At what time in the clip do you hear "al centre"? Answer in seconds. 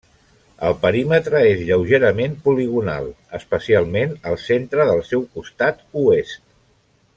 4.31-4.89